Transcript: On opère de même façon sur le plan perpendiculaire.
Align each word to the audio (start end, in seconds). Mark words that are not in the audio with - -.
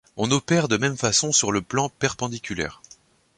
On 0.17 0.31
opère 0.31 0.67
de 0.67 0.77
même 0.77 0.97
façon 0.97 1.31
sur 1.31 1.51
le 1.51 1.61
plan 1.61 1.87
perpendiculaire. 1.87 2.81